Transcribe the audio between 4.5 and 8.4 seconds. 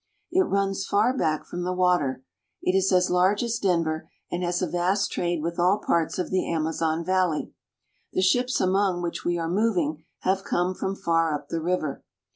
a vast trade with all parts of the Amazon valley. The